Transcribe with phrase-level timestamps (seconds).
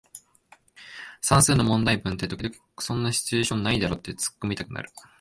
[1.21, 4.89] 算数の問題文って時々そんなシチュエーションないだろってツッコミたくなる